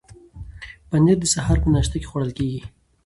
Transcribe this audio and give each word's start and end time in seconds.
پنیر 0.89 1.17
د 1.21 1.25
سهار 1.33 1.57
په 1.63 1.67
ناشته 1.73 1.95
کې 2.01 2.09
خوړل 2.09 2.31
کیږي. 2.37 2.61